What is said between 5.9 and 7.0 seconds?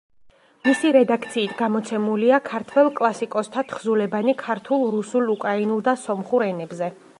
და სომხურ ენებზე.